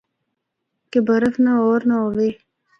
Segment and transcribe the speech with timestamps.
[0.91, 2.29] کہ برف نہ ہور نہ ہوّے۔